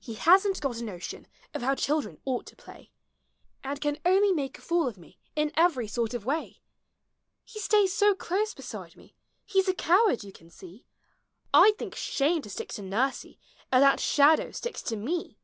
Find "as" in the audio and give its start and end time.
13.70-13.82